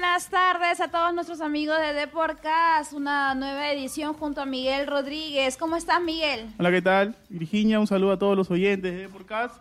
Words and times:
Buenas 0.00 0.30
tardes 0.30 0.80
a 0.80 0.92
todos 0.92 1.12
nuestros 1.12 1.40
amigos 1.40 1.76
de 1.80 1.92
Deporcast, 1.92 2.92
una 2.92 3.34
nueva 3.34 3.72
edición 3.72 4.14
junto 4.14 4.40
a 4.40 4.46
Miguel 4.46 4.86
Rodríguez. 4.86 5.56
¿Cómo 5.56 5.74
estás, 5.74 6.00
Miguel? 6.00 6.46
Hola, 6.56 6.70
¿qué 6.70 6.80
tal? 6.80 7.16
Virginia, 7.28 7.80
un 7.80 7.88
saludo 7.88 8.12
a 8.12 8.16
todos 8.16 8.36
los 8.36 8.48
oyentes 8.48 8.92
de 8.92 8.98
Deporcast. 9.00 9.56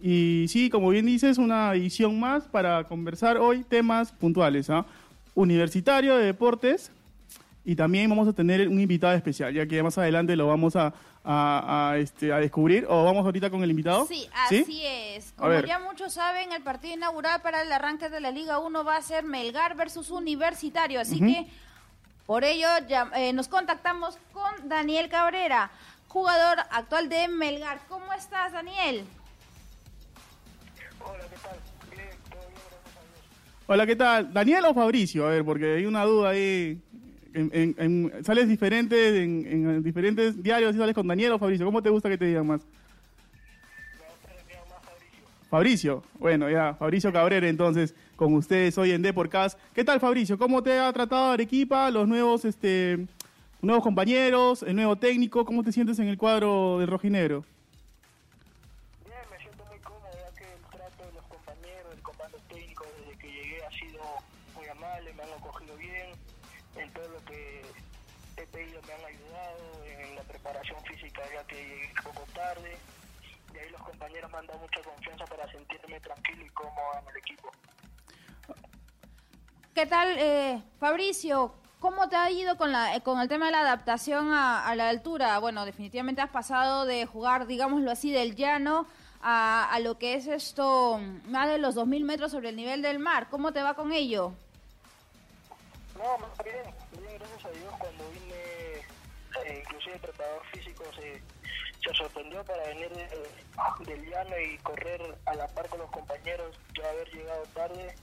Y 0.00 0.46
sí, 0.48 0.70
como 0.70 0.90
bien 0.90 1.06
dices, 1.06 1.38
una 1.38 1.74
edición 1.74 2.20
más 2.20 2.44
para 2.44 2.84
conversar 2.84 3.38
hoy 3.38 3.64
temas 3.64 4.12
puntuales. 4.12 4.70
¿ah? 4.70 4.86
Universitario 5.34 6.16
de 6.18 6.24
deportes 6.24 6.92
y 7.70 7.76
también 7.76 8.10
vamos 8.10 8.26
a 8.26 8.32
tener 8.32 8.66
un 8.66 8.80
invitado 8.80 9.14
especial, 9.14 9.54
ya 9.54 9.64
que 9.64 9.80
más 9.80 9.96
adelante 9.96 10.34
lo 10.34 10.48
vamos 10.48 10.74
a, 10.74 10.92
a, 11.22 11.90
a, 11.92 11.98
este, 11.98 12.32
a 12.32 12.38
descubrir. 12.38 12.84
¿O 12.88 13.04
vamos 13.04 13.24
ahorita 13.24 13.48
con 13.48 13.62
el 13.62 13.70
invitado? 13.70 14.06
Sí, 14.06 14.28
así 14.34 14.82
es. 14.84 15.32
A 15.34 15.36
Como 15.36 15.50
ver. 15.50 15.66
ya 15.66 15.78
muchos 15.78 16.14
saben, 16.14 16.50
el 16.50 16.64
partido 16.64 16.94
inaugural 16.94 17.40
para 17.42 17.62
el 17.62 17.70
arranque 17.70 18.10
de 18.10 18.18
la 18.18 18.32
Liga 18.32 18.58
1 18.58 18.82
va 18.82 18.96
a 18.96 19.02
ser 19.02 19.22
Melgar 19.22 19.76
versus 19.76 20.10
Universitario. 20.10 21.00
Así 21.00 21.20
que 21.20 21.46
por 22.26 22.42
ello 22.42 22.66
ya, 22.88 23.08
eh, 23.14 23.32
nos 23.32 23.46
contactamos 23.46 24.18
con 24.32 24.68
Daniel 24.68 25.08
Cabrera, 25.08 25.70
jugador 26.08 26.58
actual 26.72 27.08
de 27.08 27.28
Melgar. 27.28 27.82
¿Cómo 27.88 28.12
estás, 28.14 28.50
Daniel? 28.50 29.04
Hola, 30.98 31.22
¿qué 31.30 31.36
tal? 31.36 31.56
Bien, 31.88 32.08
todo 32.28 32.40
bien, 32.48 32.62
gracias 32.68 32.96
a 32.96 33.00
Dios. 33.04 33.64
Hola, 33.68 33.86
¿qué 33.86 33.94
tal? 33.94 34.32
¿Daniel 34.32 34.64
o 34.64 34.74
Fabricio? 34.74 35.24
A 35.24 35.30
ver, 35.30 35.44
porque 35.44 35.76
hay 35.76 35.86
una 35.86 36.02
duda 36.04 36.30
ahí. 36.30 36.82
En, 37.32 37.50
en- 37.52 37.74
en- 37.78 38.24
sales 38.24 38.48
diferentes 38.48 39.14
en, 39.14 39.46
en 39.46 39.82
diferentes 39.82 40.42
diarios 40.42 40.74
y 40.74 40.78
sales 40.78 40.94
con 40.94 41.06
Daniel 41.06 41.32
o 41.32 41.38
Fabricio. 41.38 41.64
¿Cómo 41.66 41.82
te 41.82 41.90
gusta 41.90 42.08
que 42.08 42.18
te 42.18 42.24
digan 42.26 42.46
más? 42.46 42.60
Fabricio. 45.48 46.02
Bueno, 46.18 46.48
ya, 46.48 46.74
Fabricio 46.74 47.12
Cabrera, 47.12 47.48
entonces, 47.48 47.94
con 48.14 48.34
ustedes 48.34 48.78
hoy 48.78 48.92
en 48.92 49.02
Deporcast. 49.02 49.58
¿Qué 49.74 49.82
tal, 49.82 49.98
Fabricio? 49.98 50.38
¿Cómo 50.38 50.62
te 50.62 50.78
ha 50.78 50.92
tratado 50.92 51.32
Arequipa, 51.32 51.90
los 51.90 52.06
nuevos, 52.06 52.44
este, 52.44 53.06
nuevos 53.60 53.82
compañeros, 53.82 54.62
el 54.62 54.76
nuevo 54.76 54.94
técnico? 54.96 55.44
¿Cómo 55.44 55.64
te 55.64 55.72
sientes 55.72 55.98
en 55.98 56.06
el 56.08 56.16
cuadro 56.18 56.78
del 56.78 56.86
rojinegro? 56.88 57.44
Bien, 59.04 59.16
me 59.28 59.38
siento 59.38 59.64
muy 59.68 59.78
cómodo 59.80 60.06
ya 60.14 60.38
que 60.38 60.44
el 60.44 60.60
trato 60.70 61.04
de 61.04 61.12
los 61.14 61.24
compañeros, 61.24 61.92
el 61.96 62.02
comando 62.02 62.38
técnico 62.48 62.84
desde 63.04 63.18
que 63.18 63.26
llegué 63.26 63.64
ha 63.64 63.70
sido 63.72 64.02
muy 64.56 64.66
amable, 64.68 65.12
me 65.14 65.22
han 65.24 65.32
acogido 65.36 65.76
bien, 65.76 66.10
en 66.76 66.92
todo 66.92 67.08
lo 67.08 67.24
que 67.24 67.62
he 68.36 68.46
pedido 68.46 68.80
me 68.82 68.92
han 68.92 69.04
ayudado, 69.04 69.84
en 69.84 70.16
la 70.16 70.22
preparación 70.22 70.82
física 70.84 71.22
ya 71.32 71.44
que 71.46 71.56
llegué 71.56 71.92
un 71.96 72.04
poco 72.04 72.26
tarde, 72.34 72.76
y 73.54 73.58
ahí 73.58 73.70
los 73.70 73.82
compañeros 73.82 74.30
me 74.30 74.38
han 74.38 74.46
dado 74.46 74.58
mucha 74.60 74.82
confianza 74.82 75.24
para 75.26 75.50
sentirme 75.50 76.00
tranquilo 76.00 76.44
y 76.44 76.48
cómodo 76.50 76.98
en 77.02 77.08
el 77.08 77.16
equipo. 77.16 77.50
¿Qué 79.74 79.86
tal, 79.86 80.16
eh, 80.18 80.62
Fabricio? 80.78 81.54
¿Cómo 81.80 82.08
te 82.08 82.16
ha 82.16 82.30
ido 82.30 82.56
con, 82.56 82.72
la, 82.72 82.94
eh, 82.94 83.00
con 83.00 83.20
el 83.20 83.28
tema 83.28 83.46
de 83.46 83.52
la 83.52 83.60
adaptación 83.60 84.32
a, 84.32 84.74
la 84.74 84.88
altura? 84.90 85.38
Bueno, 85.38 85.64
definitivamente 85.64 86.20
has 86.20 86.30
pasado 86.30 86.84
de 86.84 87.06
jugar, 87.06 87.46
digámoslo 87.46 87.90
así, 87.90 88.10
del 88.10 88.36
llano 88.36 88.86
a, 89.22 89.72
a 89.72 89.78
lo 89.80 89.96
que 89.98 90.14
es 90.14 90.26
esto, 90.26 91.00
más 91.26 91.48
de 91.48 91.58
los 91.58 91.76
2.000 91.76 92.04
metros 92.04 92.32
sobre 92.32 92.50
el 92.50 92.56
nivel 92.56 92.82
del 92.82 92.98
mar. 92.98 93.28
¿Cómo 93.30 93.52
te 93.52 93.62
va 93.62 93.74
con 93.74 93.92
ello? 93.92 94.34
No, 96.00 96.18
va 96.18 96.34
bien, 96.42 96.64
bien, 96.92 97.18
gracias 97.18 97.44
a 97.44 97.50
Dios. 97.50 97.74
Cuando 97.78 98.10
vine, 98.10 98.34
eh, 99.44 99.62
inclusive 99.62 99.94
el 99.96 100.00
preparador 100.00 100.42
físico 100.46 100.84
se, 100.94 101.22
se 101.84 101.94
sorprendió 101.94 102.42
para 102.44 102.64
venir 102.64 102.88
de- 102.88 103.86
del 103.86 104.08
llano 104.08 104.38
y 104.38 104.56
correr 104.58 105.00
a 105.26 105.34
la 105.34 105.46
par 105.48 105.68
con 105.68 105.80
los 105.80 105.90
compañeros, 105.90 106.56
yo 106.72 106.88
haber 106.88 107.06
llegado 107.10 107.44
tarde. 107.54 107.94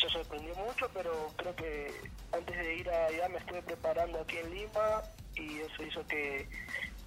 Se 0.00 0.08
sorprendió 0.08 0.54
mucho, 0.56 0.90
pero 0.94 1.32
creo 1.36 1.54
que 1.54 2.00
antes 2.32 2.56
de 2.56 2.74
ir 2.76 2.90
allá 2.90 3.28
me 3.28 3.38
estuve 3.38 3.62
preparando 3.62 4.20
aquí 4.20 4.38
en 4.38 4.50
Lima 4.50 5.02
y 5.36 5.60
eso 5.60 5.82
hizo 5.82 6.06
que 6.06 6.48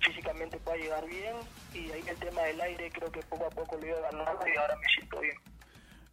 físicamente 0.02 0.60
pueda 0.60 0.78
llegar 0.78 1.06
bien. 1.08 1.36
Y 1.74 1.92
ahí 1.92 2.04
el 2.08 2.18
tema 2.18 2.42
del 2.44 2.62
aire 2.62 2.92
creo 2.92 3.12
que 3.12 3.22
poco 3.24 3.46
a 3.48 3.50
poco 3.50 3.76
lo 3.78 3.88
iba 3.88 4.00
ganando 4.02 4.48
y 4.48 4.56
ahora 4.56 4.76
me 4.78 4.88
siento 4.88 5.20
bien. 5.20 5.36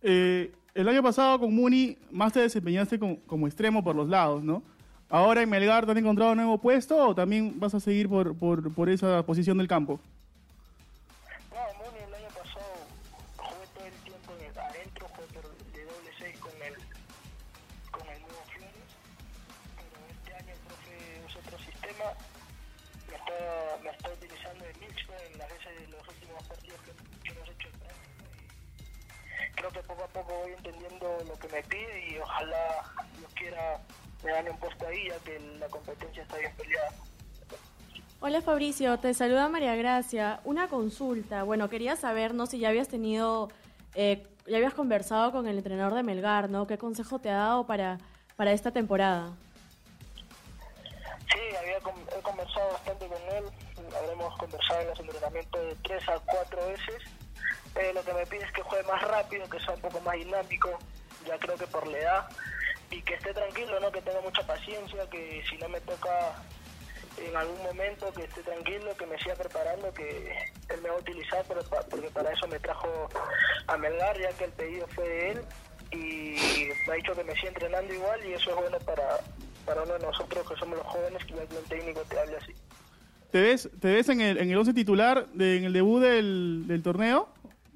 Eh, 0.03 0.53
el 0.75 0.89
año 0.89 1.03
pasado 1.03 1.39
con 1.39 1.55
Muni 1.55 1.97
más 2.11 2.33
te 2.33 2.41
desempeñaste 2.41 2.99
con- 2.99 3.17
como 3.17 3.47
extremo 3.47 3.83
por 3.85 3.95
los 3.95 4.09
lados, 4.09 4.43
¿no? 4.43 4.63
Ahora 5.09 5.43
en 5.43 5.51
Melgar 5.51 5.85
te 5.87 5.93
has 5.93 5.99
encontrado 5.99 6.33
un 6.33 6.39
nuevo 6.39 6.59
puesto 6.59 6.97
o 7.09 7.15
también 7.15 7.61
vas 7.61 7.75
a 7.75 7.81
seguir 7.81 8.09
por, 8.09 8.37
por, 8.37 8.73
por 8.75 8.89
esa 8.89 9.23
posición 9.25 9.59
del 9.59 9.69
campo? 9.69 10.01
No, 11.51 11.85
Muni 11.85 12.03
el 12.09 12.15
año 12.15 12.29
pasado 12.35 12.75
jugué 13.37 13.67
todo 13.75 13.85
el 13.87 13.93
tiempo 14.03 14.33
el- 14.41 14.59
adentro, 14.59 15.07
jugué 15.15 15.79
de 15.79 15.85
doble 15.85 16.11
6 16.19 16.39
con 16.41 16.53
el, 16.63 16.75
con 17.93 18.09
el 18.11 18.21
nuevo 18.23 18.43
Flores, 18.51 18.91
pero 19.79 19.97
este 20.11 20.35
año 20.35 20.53
el 20.53 20.61
profe 20.67 20.95
es 21.29 21.37
otro 21.37 21.59
sistema, 21.59 22.07
me 23.09 23.15
está, 23.15 23.39
me 23.85 23.91
está 23.91 24.09
utilizando 24.11 24.65
de 24.65 24.75
mixto 24.83 25.13
en 25.31 25.39
las 25.39 25.49
veces 25.55 25.71
de 25.79 25.87
los 25.95 26.03
últimos 26.09 26.43
partidos 26.51 26.81
que, 26.83 26.91
que 27.23 27.31
hemos 27.31 27.49
hecho 27.55 27.69
en 27.71 27.79
creo 29.65 29.83
que 29.83 29.89
poco 29.89 30.05
a 30.05 30.09
poco 30.09 30.33
voy 30.43 30.53
entendiendo 30.53 31.19
lo 31.27 31.35
que 31.39 31.49
me 31.49 31.63
pide 31.63 32.09
y 32.11 32.19
ojalá 32.19 32.93
Dios 33.19 33.33
quiera 33.35 33.81
me 34.23 34.33
gane 34.33 34.51
un 34.51 34.59
puesto 34.59 34.87
ahí 34.87 35.09
ya 35.09 35.19
que 35.21 35.39
la 35.59 35.69
competencia 35.69 36.23
está 36.23 36.39
bien 36.39 36.53
peleada. 36.57 36.93
Hola 38.21 38.43
Fabricio, 38.43 38.99
te 38.99 39.13
saluda 39.15 39.49
María 39.49 39.75
Gracia. 39.77 40.41
Una 40.45 40.69
consulta. 40.69 41.43
Bueno, 41.45 41.69
quería 41.69 41.97
saber, 41.97 42.35
¿no? 42.35 42.47
Si 42.47 42.59
ya 42.59 42.71
habías 42.71 42.89
tenido, 42.89 43.51
eh, 43.95 44.27
ya 44.47 44.57
habías 44.57 44.75
conversado 44.75 45.31
con 45.33 45.47
el 45.47 45.59
entrenador 45.59 45.95
de 45.95 46.03
Melgar, 46.03 46.49
¿no? 46.49 46.67
¿Qué 46.67 46.79
consejo 46.79 47.19
te 47.19 47.31
ha 47.31 47.37
dado 47.37 47.67
para, 47.67 47.99
para 48.37 48.53
esta 48.53 48.71
temporada? 48.71 49.33
Sí, 51.33 51.57
había 51.59 51.79
he 51.79 52.23
conversado 52.23 52.73
bastante 52.73 53.07
con 53.07 53.23
él, 53.35 53.45
habremos 53.95 54.37
conversado 54.39 54.81
en 54.81 54.89
los 54.89 55.01
entrenamientos 55.01 55.61
de 55.61 55.75
tres 55.83 56.09
a 56.09 56.19
cuatro 56.21 56.67
veces. 56.67 57.03
Eh, 57.77 57.93
lo 57.95 58.03
que 58.05 58.13
me 58.15 58.25
pide 58.27 58.45
es 58.45 58.53
que 58.53 58.63
juegue 58.63 58.85
más 58.87 59.03
rápido, 59.03 59.49
que 59.49 59.59
sea 59.61 59.75
un 59.75 59.81
poco 59.81 60.01
más 60.01 60.15
dinámico, 60.15 60.79
ya 61.27 61.37
creo 61.39 61.57
que 61.57 61.67
por 61.67 61.87
la 61.89 61.99
edad, 61.99 62.29
y 62.91 63.03
que 63.03 63.15
esté 63.15 63.33
tranquilo, 63.35 63.81
¿no? 63.81 63.91
que 63.91 64.01
tenga 64.03 64.21
mucha 64.21 64.47
paciencia, 64.47 65.09
que 65.11 65.43
si 65.51 65.57
no 65.59 65.69
me 65.69 65.81
toca 65.81 66.35
en 67.17 67.37
algún 67.37 67.61
momento 67.63 68.13
que 68.13 68.25
esté 68.25 68.43
tranquilo, 68.43 68.97
que 68.97 69.07
me 69.07 69.19
siga 69.19 69.35
preparando, 69.35 69.93
que 69.93 70.07
él 70.69 70.81
me 70.83 70.89
va 70.89 70.97
a 70.97 70.99
utilizar, 71.01 71.45
pero 71.49 71.63
pa- 71.65 71.83
porque 71.91 72.09
para 72.11 72.33
eso 72.33 72.47
me 72.49 72.59
trajo 72.61 73.09
a 73.67 73.77
Melgar, 73.77 74.19
ya 74.21 74.31
que 74.37 74.45
el 74.45 74.53
pedido 74.53 74.87
fue 74.89 75.09
de 75.09 75.31
él, 75.33 75.41
y 75.93 76.69
me 76.87 76.93
ha 76.93 76.97
dicho 76.97 77.15
que 77.15 77.25
me 77.25 77.35
siga 77.35 77.49
entrenando 77.49 77.93
igual, 77.93 78.25
y 78.25 78.33
eso 78.35 78.51
es 78.51 78.57
bueno 78.57 78.79
para, 78.81 79.19
para 79.65 79.83
uno 79.83 79.95
de 79.95 80.01
nosotros 80.07 80.49
que 80.49 80.57
somos 80.57 80.77
los 80.79 80.87
jóvenes, 80.87 81.25
que 81.25 81.35
un 81.35 81.65
técnico 81.69 82.01
te 82.03 82.19
hable 82.19 82.37
así. 82.37 82.53
¿Te 83.33 83.41
ves, 83.41 83.69
te 83.81 83.93
ves 83.93 84.09
en 84.11 84.21
el, 84.21 84.39
en 84.39 84.51
el 84.51 84.57
once 84.59 84.73
titular, 84.75 85.27
de- 85.33 85.57
en 85.59 85.65
el 85.65 85.73
debut 85.73 86.01
del, 86.03 86.65
del 86.69 86.83
torneo? 86.83 87.29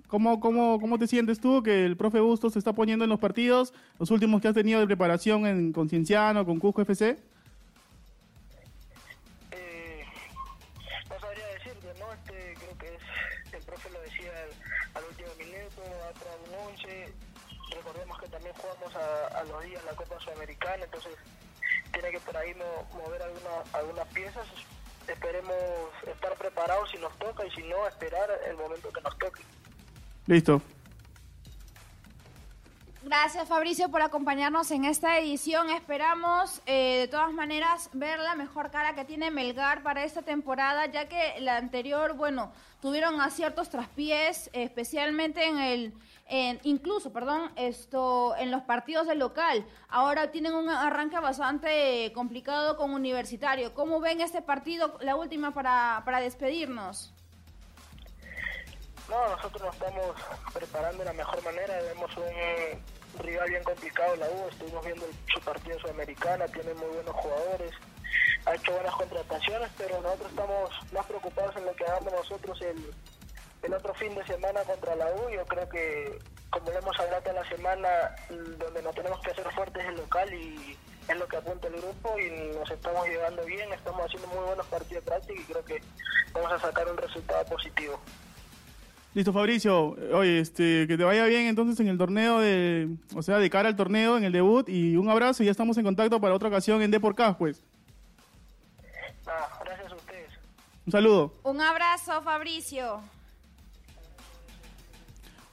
¿Cómo, 0.09 0.41
cómo, 0.41 0.81
¿Cómo 0.81 0.99
te 0.99 1.07
sientes 1.07 1.39
tú 1.39 1.63
que 1.63 1.85
el 1.85 1.97
profe 1.97 2.19
Bustos 2.21 2.55
se 2.55 2.59
está 2.59 2.73
poniendo 2.73 3.05
en 3.05 3.11
los 3.11 3.21
partidos, 3.21 3.75
los 3.99 4.11
últimos 4.11 4.41
que 4.41 4.49
has 4.49 4.55
tenido 4.55 4.81
de 4.81 4.87
preparación 4.87 5.47
en 5.47 5.73
Concienciano, 5.73 6.47
con 6.47 6.59
Cusco 6.59 6.81
FC? 6.83 7.19
Eh, 9.53 10.05
no 11.11 11.21
sabría 11.21 11.45
¿no? 11.99 12.13
Este, 12.15 12.55
creo 12.55 12.79
que 12.79 12.87
es, 12.95 13.55
el 13.55 13.63
profe 13.65 13.91
lo 13.91 14.01
decía 14.01 14.33
al, 14.95 15.05
último 15.05 15.29
minuto, 15.39 15.83
ha 16.09 16.13
traído 16.19 16.63
un 16.65 16.73
11. 16.73 17.13
Recordemos 17.77 18.19
que 18.19 18.29
también 18.29 18.55
jugamos 18.57 18.97
a, 18.97 19.39
a 19.41 19.45
los 19.45 19.63
días 19.65 19.85
la 19.85 19.93
Copa 19.93 20.19
Sudamericana, 20.21 20.85
entonces 20.85 21.13
tiene 21.93 22.11
que 22.13 22.21
por 22.21 22.35
ahí 22.37 22.55
mo- 22.55 22.89
mover 23.05 23.21
alguna- 23.23 23.65
algunas 23.75 24.07
piezas. 24.09 24.47
Esperemos 25.07 25.55
estar 26.07 26.35
preparados 26.37 26.91
si 26.91 26.99
nos 26.99 27.17
toca 27.19 27.45
y 27.47 27.51
si 27.51 27.63
no, 27.65 27.87
esperar 27.89 28.29
el 28.49 28.57
momento 28.57 28.91
que 28.91 29.01
nos 29.03 29.19
toque. 29.19 29.43
Listo. 30.29 30.61
Gracias 33.03 33.49
Fabricio 33.49 33.89
por 33.89 34.03
acompañarnos 34.03 34.71
en 34.73 34.85
esta 34.85 35.19
edición. 35.19 35.71
Esperamos 35.71 36.61
eh, 36.67 36.99
de 37.01 37.09
todas 37.09 37.33
maneras 37.33 37.89
ver 37.95 38.19
la 38.19 38.35
mejor 38.35 38.71
cara 38.71 38.95
que 38.95 39.07
tiene 39.07 39.31
Melgar 39.31 39.83
para 39.83 40.05
esta 40.05 40.21
temporada, 40.21 40.85
ya 40.85 41.09
que 41.09 41.41
la 41.41 41.57
anterior, 41.57 42.13
bueno, 42.13 42.53
tuvieron 42.83 43.23
aciertos 43.23 43.71
traspiés, 43.71 44.51
especialmente 44.53 45.47
en 45.47 45.59
el, 45.59 45.95
en, 46.27 46.61
incluso, 46.63 47.11
perdón, 47.11 47.51
esto 47.57 48.37
en 48.37 48.51
los 48.51 48.61
partidos 48.65 49.07
del 49.07 49.21
local. 49.21 49.65
Ahora 49.89 50.31
tienen 50.31 50.53
un 50.53 50.69
arranque 50.69 51.19
bastante 51.21 52.13
complicado 52.15 52.77
con 52.77 52.93
Universitario. 52.93 53.73
¿Cómo 53.73 53.99
ven 53.99 54.21
este 54.21 54.43
partido, 54.43 54.99
la 55.01 55.17
última 55.17 55.55
para, 55.55 56.03
para 56.05 56.21
despedirnos? 56.21 57.15
No, 59.09 59.27
nosotros 59.27 59.63
nos 59.63 59.75
estamos 59.75 60.17
preparando 60.53 60.99
de 60.99 61.05
la 61.07 61.13
mejor 61.15 61.43
manera. 61.43 61.81
Vemos 61.83 62.11
un 62.17 63.23
rival 63.25 63.49
bien 63.49 63.65
complicado, 63.65 64.17
la 64.17 64.27
U. 64.27 64.49
Estuvimos 64.51 64.85
viendo 64.85 65.07
su 65.33 65.41
partido 65.41 65.77
en 65.77 65.81
Sudamericana, 65.81 66.47
tiene 66.47 66.75
muy 66.75 66.89
buenos 66.89 67.15
jugadores, 67.17 67.73
ha 68.45 68.55
hecho 68.55 68.73
buenas 68.73 68.95
contrataciones, 68.95 69.71
pero 69.79 70.01
nosotros 70.03 70.31
estamos 70.31 70.71
más 70.93 71.07
preocupados 71.07 71.57
en 71.57 71.65
lo 71.65 71.75
que 71.75 71.85
hagamos 71.85 72.13
nosotros 72.13 72.61
el, 72.61 72.95
el 73.63 73.73
otro 73.73 73.95
fin 73.95 74.15
de 74.15 74.27
semana 74.27 74.61
contra 74.65 74.95
la 74.95 75.07
U. 75.07 75.31
Yo 75.31 75.45
creo 75.47 75.69
que, 75.71 76.19
como 76.51 76.71
lo 76.71 76.79
hemos 76.79 77.01
hablado 77.01 77.31
en 77.31 77.37
la 77.37 77.49
semana, 77.49 77.89
donde 78.29 78.83
nos 78.83 78.95
tenemos 78.95 79.21
que 79.21 79.31
hacer 79.31 79.51
fuertes 79.53 79.85
es 79.85 79.89
el 79.89 79.97
local 79.97 80.35
y 80.35 80.77
es 81.09 81.17
lo 81.17 81.27
que 81.27 81.39
apunta 81.39 81.69
el 81.69 81.81
grupo 81.81 82.19
y 82.19 82.31
nos 82.55 82.71
estamos 82.71 83.07
llevando 83.09 83.43
bien, 83.47 83.73
estamos 83.73 84.05
haciendo 84.05 84.29
muy 84.29 84.45
buenos 84.45 84.67
partidos 84.67 85.03
prácticos 85.05 85.43
y 85.43 85.47
creo 85.51 85.65
que 85.65 85.83
vamos 86.35 86.53
a 86.53 86.59
sacar 86.59 86.87
un 86.91 86.99
resultado 86.99 87.43
positivo. 87.47 87.99
Listo, 89.15 89.33
Fabricio. 89.33 89.97
Oye, 90.13 90.41
este, 90.41 90.87
que 90.87 90.97
te 90.97 91.05
vaya 91.05 91.25
bien 91.25 91.47
entonces 91.47 91.81
en 91.81 91.89
el 91.89 91.99
torneo, 91.99 92.41
de, 92.41 92.89
o 93.15 93.23
sea, 93.23 93.39
de 93.39 93.51
cara 93.51 93.69
al 93.69 93.77
torneo, 93.77 94.17
en 94.17 94.25
el 94.25 94.33
debut. 94.33 94.69
Y 94.69 94.97
un 94.97 95.09
abrazo 95.09 95.43
y 95.43 95.47
ya 95.47 95.53
estamos 95.53 95.77
en 95.79 95.85
contacto 95.85 96.21
para 96.21 96.35
otra 96.35 96.49
ocasión 96.49 96.83
en 96.83 96.91
Deporcast, 96.91 97.39
pues. 97.39 97.65
Ah, 99.27 99.59
gracias 99.65 99.93
a 99.93 99.97
ustedes. 99.97 100.31
Un 100.87 100.93
saludo. 100.93 101.33
Un 101.43 101.61
abrazo, 101.61 102.23
Fabricio. 102.23 103.01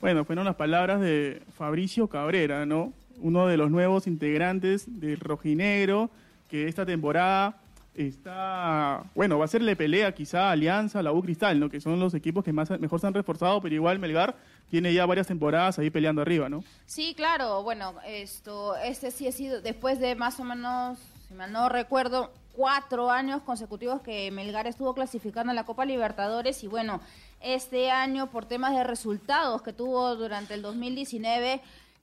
Bueno, 0.02 0.26
fueron 0.26 0.46
las 0.46 0.56
palabras 0.56 1.02
de 1.02 1.42
Fabricio 1.58 2.08
Cabrera, 2.08 2.66
¿no? 2.66 2.94
Uno 3.18 3.48
de 3.48 3.58
los 3.58 3.72
nuevos 3.72 4.06
integrantes 4.08 5.00
del 5.00 5.20
Rojinegro, 5.20 6.12
que 6.50 6.68
esta 6.68 6.86
temporada 6.86 7.58
está, 7.96 9.04
bueno, 9.16 9.40
va 9.40 9.46
a 9.46 9.48
serle 9.48 9.76
pelea 9.76 10.14
quizá 10.14 10.50
a 10.50 10.52
Alianza, 10.52 11.02
la 11.02 11.12
U 11.12 11.22
Cristal, 11.22 11.60
¿no? 11.60 11.70
Que 11.70 11.80
son 11.80 12.00
los 12.00 12.14
equipos 12.14 12.44
que 12.44 12.54
más 12.54 12.70
mejor 12.80 13.00
se 13.00 13.08
han 13.08 13.14
reforzado, 13.14 13.62
pero 13.62 13.76
igual 13.76 14.00
Melgar 14.00 14.36
tiene 14.70 14.94
ya 14.94 15.06
varias 15.06 15.28
temporadas 15.28 15.80
ahí 15.80 15.90
peleando 15.90 16.22
arriba, 16.22 16.50
¿no? 16.50 16.64
Sí, 16.86 17.14
claro, 17.16 17.64
bueno, 17.64 17.96
esto, 18.06 18.76
este 18.78 19.12
sí 19.12 19.28
ha 19.28 19.32
sido 19.32 19.62
después 19.62 20.00
de 20.00 20.16
más 20.16 20.40
o 20.40 20.44
menos, 20.44 21.00
si 21.28 21.34
mal 21.34 21.52
no 21.52 21.70
recuerdo, 21.70 22.32
cuatro 22.54 23.12
años 23.12 23.42
consecutivos 23.42 24.02
que 24.02 24.32
Melgar 24.32 24.68
estuvo 24.68 24.94
clasificando 24.94 25.52
en 25.52 25.56
la 25.56 25.66
Copa 25.66 25.86
Libertadores 25.86 26.64
y 26.64 26.68
bueno, 26.68 27.02
este 27.42 27.92
año 27.92 28.28
por 28.28 28.46
temas 28.46 28.74
de 28.76 28.84
resultados 28.84 29.62
que 29.62 29.74
tuvo 29.74 30.16
durante 30.16 30.54
el 30.54 30.62
2019 30.62 31.62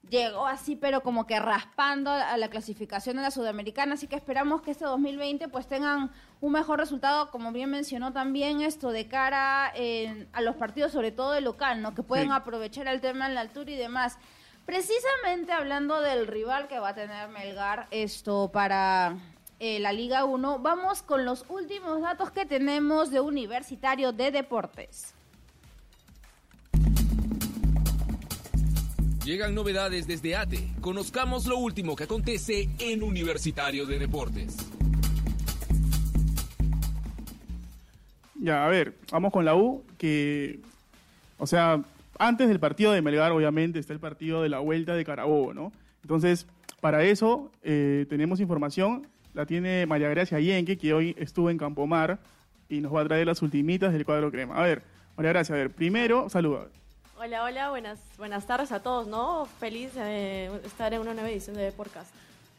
llegó 0.08 0.46
así, 0.46 0.76
pero 0.76 1.02
como 1.02 1.26
que 1.26 1.38
raspando 1.40 2.10
a 2.10 2.36
la 2.36 2.48
clasificación 2.50 3.16
de 3.16 3.22
la 3.22 3.30
Sudamericana, 3.30 3.94
así 3.94 4.06
que 4.06 4.16
esperamos 4.16 4.60
que 4.62 4.70
este 4.72 4.84
2020 4.84 5.48
pues 5.48 5.66
tengan 5.66 6.10
un 6.40 6.52
mejor 6.52 6.78
resultado, 6.78 7.30
como 7.30 7.52
bien 7.52 7.70
mencionó 7.70 8.12
también 8.12 8.60
esto 8.60 8.90
de 8.90 9.08
cara 9.08 9.72
eh, 9.74 10.26
a 10.32 10.40
los 10.42 10.56
partidos, 10.56 10.92
sobre 10.92 11.12
todo 11.12 11.30
de 11.32 11.40
local, 11.40 11.80
¿no? 11.82 11.94
Que 11.94 12.02
pueden 12.02 12.26
Sí. 12.28 12.32
aprovechar 12.34 12.88
el 12.88 13.00
tema 13.00 13.26
en 13.26 13.34
la 13.34 13.40
altura 13.42 13.70
y 13.70 13.76
demás. 13.76 14.18
Precisamente 14.66 15.52
hablando 15.52 16.00
del 16.00 16.26
rival 16.26 16.68
que 16.68 16.78
va 16.78 16.90
a 16.90 16.94
tener 16.94 17.28
Melgar 17.28 17.88
esto 17.90 18.50
para 18.52 19.16
eh, 19.58 19.80
la 19.80 19.92
Liga 19.92 20.24
1, 20.24 20.58
vamos 20.60 21.02
con 21.02 21.24
los 21.24 21.44
últimos 21.48 22.00
datos 22.00 22.30
que 22.30 22.46
tenemos 22.46 23.10
de 23.10 23.20
Universitario 23.20 24.12
de 24.12 24.30
Deportes. 24.30 25.14
Llegan 29.24 29.54
novedades 29.54 30.08
desde 30.08 30.34
ATE. 30.34 30.66
Conozcamos 30.80 31.46
lo 31.46 31.56
último 31.56 31.94
que 31.94 32.04
acontece 32.04 32.68
en 32.80 33.04
Universitario 33.04 33.86
de 33.86 34.00
Deportes. 34.00 34.56
Ya, 38.34 38.66
a 38.66 38.68
ver, 38.68 38.96
vamos 39.12 39.32
con 39.32 39.44
la 39.44 39.54
U, 39.54 39.84
que, 39.96 40.58
o 41.38 41.46
sea, 41.46 41.84
antes 42.18 42.48
del 42.48 42.58
partido 42.58 42.90
de 42.90 43.00
Melgar, 43.00 43.30
obviamente, 43.30 43.78
está 43.78 43.92
el 43.92 44.00
partido 44.00 44.42
de 44.42 44.48
la 44.48 44.58
vuelta 44.58 44.96
de 44.96 45.04
Carabobo, 45.04 45.54
¿no? 45.54 45.72
Entonces, 46.02 46.48
para 46.80 47.04
eso 47.04 47.52
eh, 47.62 48.06
tenemos 48.10 48.40
información, 48.40 49.06
la 49.34 49.46
tiene 49.46 49.86
María 49.86 50.08
Gracia 50.08 50.40
Yenque, 50.40 50.76
que 50.76 50.94
hoy 50.94 51.14
estuvo 51.16 51.48
en 51.48 51.58
Campomar 51.58 52.18
y 52.68 52.80
nos 52.80 52.92
va 52.92 53.02
a 53.02 53.04
traer 53.04 53.28
las 53.28 53.40
ultimitas 53.40 53.92
del 53.92 54.04
cuadro 54.04 54.32
crema. 54.32 54.56
A 54.56 54.64
ver, 54.64 54.82
María 55.16 55.30
Gracia, 55.30 55.54
a 55.54 55.58
ver, 55.58 55.70
primero, 55.70 56.28
saluda. 56.28 56.66
Hola, 57.24 57.44
hola, 57.44 57.70
buenas, 57.70 58.00
buenas 58.18 58.48
tardes 58.48 58.72
a 58.72 58.82
todos, 58.82 59.06
¿no? 59.06 59.46
Feliz 59.60 59.94
de 59.94 60.46
estar 60.64 60.92
en 60.92 61.02
una 61.02 61.14
nueva 61.14 61.30
edición 61.30 61.54
de 61.54 61.70
Podcast. 61.70 62.12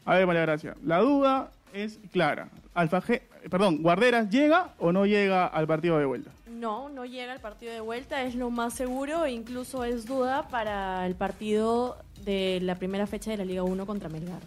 A 0.06 0.14
ver, 0.14 0.26
María 0.26 0.40
Gracia, 0.40 0.74
la 0.82 1.00
duda 1.00 1.50
es 1.74 1.98
clara. 2.12 2.48
Alfaje, 2.72 3.28
perdón, 3.50 3.82
¿Guarderas 3.82 4.30
llega 4.30 4.70
o 4.78 4.90
no 4.90 5.04
llega 5.04 5.46
al 5.46 5.66
partido 5.66 5.98
de 5.98 6.06
vuelta? 6.06 6.30
No, 6.46 6.88
no 6.88 7.04
llega 7.04 7.34
el 7.34 7.40
partido 7.40 7.74
de 7.74 7.80
vuelta, 7.80 8.22
es 8.22 8.36
lo 8.36 8.48
más 8.48 8.72
seguro, 8.72 9.26
incluso 9.26 9.84
es 9.84 10.06
duda 10.06 10.48
para 10.48 11.06
el 11.06 11.14
partido 11.14 11.98
de 12.24 12.58
la 12.62 12.76
primera 12.76 13.06
fecha 13.06 13.32
de 13.32 13.36
la 13.36 13.44
Liga 13.44 13.64
1 13.64 13.84
contra 13.84 14.08
Melgar. 14.08 14.40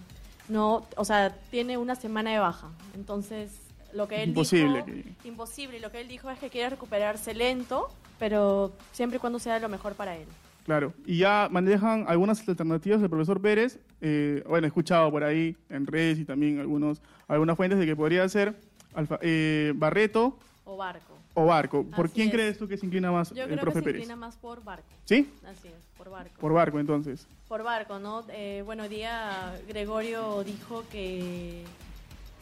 No, 0.49 0.87
o 0.95 1.05
sea, 1.05 1.35
tiene 1.51 1.77
una 1.77 1.93
semana 1.93 2.31
de 2.31 2.39
baja, 2.39 2.69
entonces 2.95 3.51
lo 3.93 4.07
que 4.07 4.23
él 4.23 4.29
Imposible 4.29 4.83
dijo, 4.85 5.09
imposible, 5.25 5.79
lo 5.79 5.91
que 5.91 6.01
él 6.01 6.07
dijo 6.07 6.29
es 6.29 6.39
que 6.39 6.49
quiere 6.49 6.69
recuperarse 6.71 7.33
lento, 7.33 7.87
pero 8.19 8.71
siempre 8.91 9.17
y 9.17 9.19
cuando 9.19 9.39
sea 9.39 9.59
lo 9.59 9.69
mejor 9.69 9.93
para 9.95 10.15
él. 10.17 10.27
Claro, 10.65 10.93
y 11.05 11.19
ya 11.19 11.47
manejan 11.49 12.05
algunas 12.09 12.45
alternativas 12.47 12.99
del 12.99 13.09
profesor 13.09 13.41
Pérez. 13.41 13.79
eh, 14.01 14.43
bueno, 14.47 14.65
he 14.65 14.67
escuchado 14.67 15.09
por 15.09 15.23
ahí 15.23 15.55
en 15.69 15.87
redes 15.87 16.19
y 16.19 16.25
también 16.25 16.59
algunos, 16.59 17.01
algunas 17.27 17.55
fuentes 17.55 17.79
de 17.79 17.85
que 17.85 17.95
podría 17.95 18.27
ser 18.29 18.53
Alfa- 18.93 19.19
eh, 19.21 19.71
Barreto 19.75 20.37
O 20.65 20.75
Barco. 20.75 21.13
o 21.35 21.45
Barco. 21.45 21.85
¿Por 21.95 22.05
Así 22.07 22.15
quién 22.15 22.27
es. 22.27 22.33
crees 22.33 22.57
tú 22.57 22.67
que 22.67 22.75
se 22.77 22.85
inclina 22.85 23.11
más 23.11 23.31
Yo 23.33 23.43
el 23.43 23.49
creo 23.51 23.61
profe 23.61 23.75
que 23.75 23.79
se 23.79 23.85
Pérez? 23.85 23.99
inclina 24.01 24.15
más 24.17 24.35
por 24.35 24.61
Barco. 24.63 24.83
¿Sí? 25.05 25.31
Así 25.49 25.69
es, 25.69 25.73
por 25.97 26.09
Barco. 26.09 26.35
Por 26.39 26.51
Barco, 26.53 26.79
entonces. 26.79 27.25
Por 27.47 27.63
barco, 27.63 27.97
¿no? 27.99 28.25
Eh, 28.29 28.61
bueno, 28.65 28.83
hoy 28.83 28.89
día 28.89 29.53
Gregorio 29.69 30.43
dijo 30.43 30.83
que 30.91 31.63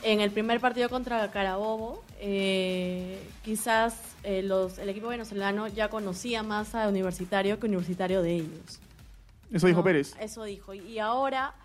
en 0.05 0.21
el 0.21 0.29
primer 0.29 0.59
partido 0.59 0.87
contra 0.87 1.31
Carabobo, 1.31 2.03
eh, 2.19 3.19
quizás 3.43 3.99
eh, 4.23 4.43
los, 4.43 4.77
el 4.77 4.87
equipo 4.89 5.07
venezolano 5.07 5.67
ya 5.67 5.89
conocía 5.89 6.43
más 6.43 6.75
a 6.75 6.87
Universitario 6.87 7.59
que 7.59 7.65
Universitario 7.65 8.21
de 8.21 8.35
ellos. 8.35 8.79
Eso 9.51 9.65
dijo. 9.65 9.83
Pérez. 9.83 10.15
Eso 10.19 10.43
dijo. 10.43 10.75
Y 10.75 10.99
ahora, 10.99 11.55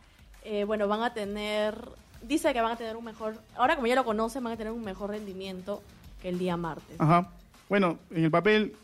eh, 0.42 0.64
bueno, 0.64 0.88
van 0.88 1.02
a 1.02 1.12
tener, 1.12 1.74
dice 2.22 2.54
que 2.54 2.62
van 2.62 2.72
a 2.72 2.76
tener 2.76 2.96
un 2.96 3.04
mejor, 3.04 3.34
ahora 3.56 3.76
como 3.76 3.86
ya 3.88 3.94
lo 3.94 4.04
conocen, 4.06 4.42
van 4.42 4.54
a 4.54 4.56
tener 4.56 4.72
un 4.72 4.84
mejor 4.84 5.10
rendimiento 5.10 5.82
que 6.22 6.30
el 6.30 6.38
día 6.38 6.56
martes. 6.56 6.98
Ajá. 6.98 7.28
Bueno, 7.68 7.98
en 8.10 8.24
el 8.24 8.30
papel, 8.30 8.74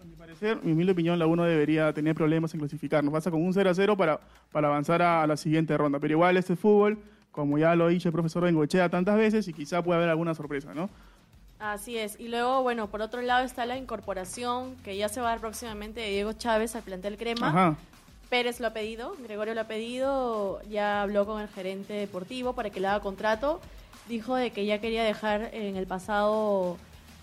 a 0.00 0.04
mi 0.04 0.14
parecer, 0.14 0.60
mi 0.62 0.70
humilde 0.70 0.92
opinión, 0.92 1.18
la 1.18 1.26
1 1.26 1.42
debería 1.42 1.92
tener 1.92 2.14
problemas 2.14 2.54
en 2.54 2.60
clasificar. 2.60 3.02
Nos 3.02 3.12
pasa 3.12 3.32
con 3.32 3.42
un 3.42 3.52
0 3.52 3.70
a 3.70 3.74
0 3.74 3.96
para, 3.96 4.20
para 4.52 4.68
avanzar 4.68 5.02
a, 5.02 5.24
a 5.24 5.26
la 5.26 5.36
siguiente 5.36 5.76
ronda. 5.76 5.98
Pero 5.98 6.12
igual 6.12 6.36
este 6.36 6.52
es 6.52 6.60
fútbol, 6.60 6.96
como 7.38 7.56
ya 7.56 7.76
lo 7.76 7.84
ha 7.84 7.88
dicho 7.88 8.08
el 8.08 8.12
profesor 8.12 8.42
Bengochea 8.42 8.88
tantas 8.88 9.16
veces, 9.16 9.46
y 9.46 9.52
quizá 9.52 9.80
pueda 9.80 9.98
haber 9.98 10.10
alguna 10.10 10.34
sorpresa, 10.34 10.74
¿no? 10.74 10.90
Así 11.60 11.96
es. 11.96 12.18
Y 12.18 12.26
luego, 12.26 12.64
bueno, 12.64 12.88
por 12.88 13.00
otro 13.00 13.22
lado 13.22 13.46
está 13.46 13.64
la 13.64 13.76
incorporación 13.76 14.74
que 14.82 14.96
ya 14.96 15.08
se 15.08 15.20
va 15.20 15.28
a 15.28 15.30
dar 15.30 15.38
próximamente 15.38 16.00
de 16.00 16.08
Diego 16.08 16.32
Chávez 16.32 16.74
al 16.74 16.82
plantel 16.82 17.16
Crema. 17.16 17.48
Ajá. 17.48 17.76
Pérez 18.28 18.58
lo 18.58 18.66
ha 18.66 18.72
pedido, 18.72 19.14
Gregorio 19.22 19.54
lo 19.54 19.60
ha 19.60 19.68
pedido, 19.68 20.60
ya 20.68 21.00
habló 21.02 21.26
con 21.26 21.40
el 21.40 21.46
gerente 21.46 21.92
deportivo 21.92 22.54
para 22.54 22.70
que 22.70 22.80
le 22.80 22.88
haga 22.88 22.98
contrato. 22.98 23.60
Dijo 24.08 24.34
de 24.34 24.50
que 24.50 24.66
ya 24.66 24.80
quería 24.80 25.04
dejar 25.04 25.50
en 25.52 25.76
el 25.76 25.86
pasado 25.86 26.76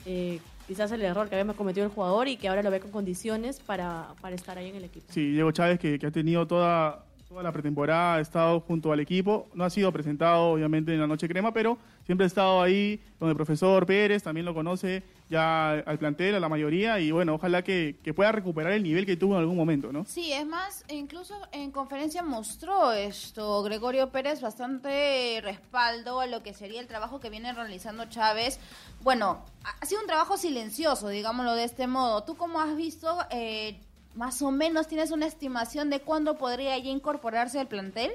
eh, 0.06 0.40
quizás 0.66 0.94
el 0.94 1.02
error 1.02 1.28
que 1.28 1.38
había 1.38 1.54
cometido 1.56 1.86
el 1.86 1.92
jugador 1.92 2.30
y 2.30 2.38
que 2.38 2.48
ahora 2.48 2.64
lo 2.64 2.72
ve 2.72 2.80
con 2.80 2.92
condiciones 2.92 3.60
para, 3.60 4.14
para 4.22 4.34
estar 4.34 4.58
ahí 4.58 4.70
en 4.70 4.78
el 4.78 4.86
equipo. 4.86 5.12
Sí, 5.12 5.32
Diego 5.32 5.52
Chávez, 5.52 5.78
que, 5.78 6.00
que 6.00 6.08
ha 6.08 6.12
tenido 6.12 6.48
toda, 6.48 7.04
toda 7.28 7.44
la 7.44 7.52
pretemporada, 7.52 8.16
ha 8.16 8.22
estado 8.22 8.60
junto 8.62 8.92
al 8.92 9.00
equipo. 9.00 9.48
No 9.54 9.64
ha 9.64 9.70
sido 9.70 9.92
presentado, 9.92 10.52
obviamente, 10.52 10.94
en 10.94 11.00
la 11.00 11.08
Noche 11.08 11.28
Crema, 11.28 11.52
pero 11.54 11.78
siempre 12.06 12.26
ha 12.26 12.28
estado 12.28 12.62
ahí 12.62 13.02
con 13.20 13.30
el 13.30 13.36
profesor 13.36 13.86
Pérez, 13.86 14.24
también 14.24 14.46
lo 14.46 14.54
conoce 14.54 15.04
ya 15.28 15.72
al 15.72 15.98
plantel, 15.98 16.36
a 16.36 16.40
la 16.40 16.50
mayoría, 16.50 17.00
y 17.00 17.10
bueno, 17.10 17.34
ojalá 17.34 17.64
que, 17.64 17.98
que 18.04 18.14
pueda 18.14 18.32
recuperar 18.32 18.74
el 18.74 18.84
nivel 18.84 19.08
que 19.08 19.18
tuvo 19.18 19.34
en 19.34 19.40
algún 19.40 19.58
momento, 19.58 19.92
¿no? 19.92 20.06
Sí, 20.06 20.32
es 20.32 20.46
más, 20.46 20.86
incluso 20.90 21.34
en 21.52 21.72
conferencia 21.72 22.22
mostró 22.22 22.92
esto 22.92 23.64
Gregorio 23.64 24.12
Pérez 24.12 24.42
bastante 24.42 25.42
respaldo 25.42 26.20
a 26.20 26.28
lo 26.28 26.44
que 26.44 26.54
sería 26.54 26.80
el 26.80 26.88
trabajo 26.88 27.20
que 27.20 27.32
viene 27.32 27.52
realizando 27.54 28.06
Chávez. 28.06 28.60
Bueno, 29.02 29.40
ha 29.64 29.86
sido 29.88 30.02
un 30.02 30.08
trabajo 30.08 30.38
silencioso, 30.38 31.10
digámoslo 31.10 31.56
de 31.56 31.64
este 31.64 31.88
modo. 31.88 32.24
¿Tú 32.24 32.38
cómo 32.38 32.62
has 32.62 32.76
visto 32.76 33.18
eh, 33.32 33.80
más 34.16 34.42
o 34.42 34.52
menos 34.52 34.88
tienes 34.88 35.12
una 35.12 35.26
estimación 35.26 35.90
de 35.90 36.00
cuándo 36.00 36.38
podría 36.38 36.78
ya 36.78 36.90
incorporarse 36.90 37.60
al 37.60 37.68
plantel. 37.68 38.12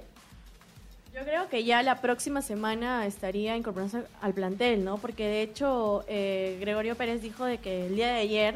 Yo 1.15 1.23
creo 1.25 1.49
que 1.49 1.65
ya 1.65 1.83
la 1.83 2.01
próxima 2.01 2.41
semana 2.41 3.05
estaría 3.07 3.57
incorporándose 3.57 4.07
al 4.23 4.33
plantel, 4.33 4.85
¿no? 4.85 4.99
Porque 4.99 5.27
de 5.27 5.43
hecho 5.43 6.05
eh, 6.09 6.57
Gregorio 6.61 6.95
Pérez 6.95 7.21
dijo 7.21 7.45
de 7.45 7.59
que 7.59 7.87
el 7.87 7.97
día 7.97 8.09
de 8.13 8.21
ayer 8.21 8.55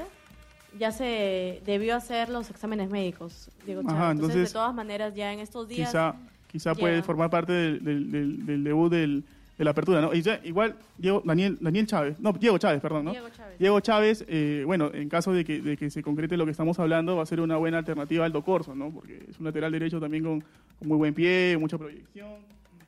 ya 0.78 0.92
se 0.92 1.60
debió 1.66 1.96
hacer 1.96 2.28
los 2.28 2.50
exámenes 2.50 2.90
médicos, 2.90 3.48
Diego 3.66 3.80
Ajá. 3.86 4.12
Entonces, 4.12 4.12
entonces, 4.36 4.48
de 4.48 4.52
todas 4.52 4.74
maneras, 4.74 5.14
ya 5.14 5.32
en 5.32 5.40
estos 5.40 5.68
días... 5.68 5.88
Quizá, 5.90 6.14
quizá 6.50 6.74
puede 6.74 7.02
formar 7.02 7.28
parte 7.30 7.52
del, 7.52 7.84
del- 7.84 8.10
del- 8.12 8.46
del 8.46 8.64
debut 8.64 8.90
del- 8.90 9.24
de 9.56 9.64
la 9.64 9.70
apertura, 9.70 10.00
¿no? 10.00 10.12
Y 10.12 10.20
ya, 10.22 10.40
igual, 10.44 10.74
Diego, 10.98 11.22
Daniel, 11.24 11.56
Daniel 11.60 11.86
Chávez, 11.86 12.18
no, 12.18 12.32
Diego 12.32 12.58
Chávez, 12.58 12.80
perdón, 12.80 13.04
¿no? 13.04 13.10
Diego 13.12 13.28
Chávez. 13.30 13.58
Diego 13.58 13.80
Chávez, 13.80 14.24
eh, 14.28 14.62
bueno, 14.66 14.90
en 14.92 15.08
caso 15.08 15.32
de 15.32 15.44
que, 15.44 15.60
de 15.60 15.76
que 15.76 15.90
se 15.90 16.02
concrete 16.02 16.36
lo 16.36 16.44
que 16.44 16.50
estamos 16.50 16.78
hablando, 16.80 17.14
va 17.16 17.22
a 17.22 17.26
ser 17.26 17.40
una 17.40 17.56
buena 17.56 17.78
alternativa 17.78 18.24
al 18.24 18.30
Aldo 18.32 18.42
Corso, 18.42 18.74
¿no? 18.74 18.90
Porque 18.90 19.24
es 19.30 19.38
un 19.38 19.44
lateral 19.46 19.70
derecho 19.70 20.00
también 20.00 20.24
con, 20.24 20.40
con 20.78 20.88
muy 20.88 20.96
buen 20.96 21.14
pie, 21.14 21.56
mucha 21.60 21.78
proyección. 21.78 22.28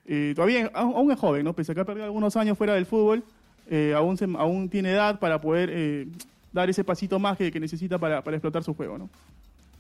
Eh, 0.07 0.33
todavía, 0.35 0.71
aún, 0.75 1.11
es 1.13 1.19
joven, 1.19 1.45
¿no? 1.45 1.53
Pese 1.53 1.73
a 1.73 1.75
que 1.75 1.81
ha 1.83 1.85
perdido 1.85 2.05
algunos 2.07 2.37
años 2.37 2.59
fuera 2.59 2.75
del 2.75 2.87
fútbol, 2.87 3.23
eh, 3.71 3.93
aún, 3.97 4.17
se- 4.17 4.25
aún 4.37 4.69
tiene 4.69 4.91
edad 4.91 5.19
para 5.21 5.41
poder 5.41 6.07
dar 6.53 6.69
ese 6.71 6.83
pasito 6.85 7.19
más 7.19 7.37
que, 7.37 7.53
que 7.53 7.61
necesita 7.61 7.99
para, 7.99 8.23
para 8.23 8.37
explotar 8.37 8.65
su 8.65 8.75
juego, 8.75 8.99
¿no? 8.99 9.11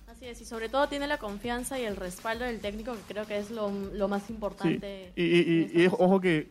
Así 0.08 0.26
es, 0.26 0.40
y 0.40 0.44
sobre 0.44 0.68
todo 0.68 0.88
tiene 0.88 1.06
la 1.06 1.18
confianza 1.18 1.78
y 1.78 1.84
el 1.84 1.94
respaldo 1.94 2.44
del 2.44 2.58
técnico, 2.60 2.92
que 2.94 3.12
creo 3.14 3.26
que 3.26 3.38
es 3.38 3.50
lo, 3.50 3.70
lo 3.92 4.08
más 4.08 4.22
Sí. 4.24 4.32
importante. 4.32 5.12
Y, 5.14 5.22
y- 5.22 5.26
y- 5.26 5.60
y 5.60 5.62
posición. 5.88 5.94
ojo 5.98 6.20
que 6.20 6.48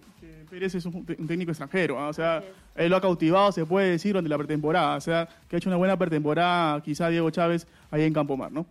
Pérez 0.56 0.74
es 0.74 0.86
un, 0.86 1.06
técnico 1.06 1.52
extranjero, 1.52 2.00
¿ah? 2.00 2.08
o 2.08 2.14
sea, 2.14 2.42
él 2.76 2.90
lo 2.90 2.96
ha 2.96 3.02
cautivado, 3.02 3.52
se 3.52 3.66
puede 3.66 3.92
decir, 3.92 4.14
durante 4.14 4.30
la 4.30 4.38
pretemporada, 4.38 4.96
o 4.96 5.02
sea, 5.02 5.28
que 5.50 5.58
ha 5.58 5.60
hecho 5.60 5.68
una 5.68 5.76
buena 5.76 5.98
pretemporada, 5.98 6.82
quizá 6.82 7.10
Diego 7.10 7.30
Chávez, 7.30 7.68
ahí 7.92 8.04
en 8.04 8.14
Campomar, 8.14 8.54
¿no? 8.54 8.66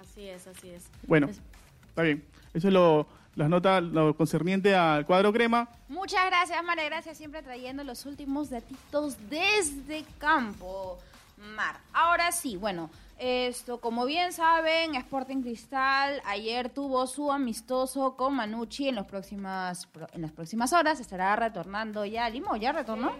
Así 0.00 0.28
es, 0.28 0.46
así 0.46 0.70
es. 0.70 0.84
Bueno, 1.04 1.26
Es- 1.26 1.40
está 1.88 2.02
bien. 2.02 2.22
Eso 2.54 2.68
es 2.68 2.74
lo, 2.74 3.08
las 3.34 3.48
notas, 3.48 3.82
lo 3.82 4.16
concerniente 4.16 4.76
al 4.76 5.04
cuadro 5.04 5.32
crema. 5.32 5.68
Muchas 5.88 6.24
gracias, 6.26 6.62
María 6.62 6.84
Gracias, 6.84 7.18
siempre 7.18 7.42
trayendo 7.42 7.82
los 7.82 8.06
últimos 8.06 8.48
datitos 8.50 9.16
desde 9.28 10.04
campo. 10.18 10.96
Mar. 11.56 11.76
Ahora 11.92 12.30
sí, 12.30 12.56
bueno, 12.56 12.88
esto, 13.18 13.80
como 13.80 14.04
bien 14.04 14.32
saben, 14.32 14.94
Sporting 14.94 15.42
Cristal 15.42 16.20
ayer 16.26 16.68
tuvo 16.70 17.06
su 17.06 17.32
amistoso 17.32 18.14
con 18.14 18.34
Manucci 18.34 18.88
en, 18.88 18.94
los 18.96 19.06
próximas, 19.06 19.88
en 20.12 20.22
las 20.22 20.32
próximas 20.32 20.72
horas. 20.72 21.00
Estará 21.00 21.34
retornando 21.36 22.04
ya 22.04 22.26
a 22.26 22.30
Limo, 22.30 22.56
¿ya 22.56 22.72
retornó? 22.72 23.12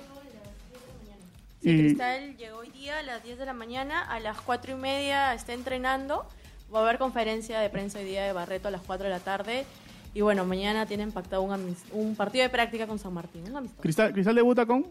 Sí, 1.62 1.71
Y- 1.71 1.79
Cristal 1.79 2.37
llegó 2.37 2.59
hoy 2.59 2.71
día 2.71 2.99
a 2.99 3.03
las 3.03 3.23
10 3.25 3.38
de 3.38 3.47
la 3.47 3.55
mañana, 3.55 4.03
a 4.03 4.21
las 4.21 4.41
4 4.41 4.73
y 4.73 4.75
media 4.76 5.33
está 5.35 5.55
entrenando. 5.55 6.26
Va 6.75 6.81
a 6.81 6.83
haber 6.83 6.99
conferencia 6.99 7.61
de 7.61 7.71
prensa 7.71 7.99
hoy 7.99 8.05
día 8.05 8.25
de 8.25 8.33
Barreto 8.33 8.69
a 8.69 8.71
las 8.71 8.83
4 8.83 9.05
de 9.05 9.11
la 9.11 9.21
tarde. 9.21 9.65
Y 10.12 10.21
bueno, 10.21 10.45
mañana 10.45 10.87
tienen 10.87 11.12
pactado 11.12 11.43
un, 11.43 11.76
un 11.93 12.17
partido 12.17 12.43
de 12.43 12.50
práctica 12.50 12.87
con 12.87 12.99
San 12.99 13.12
Martín, 13.15 13.45
un 13.50 13.57
amistoso. 13.57 13.83
Cristal, 13.83 14.12
Cristal 14.12 14.35
debuta 14.35 14.67
con 14.67 14.85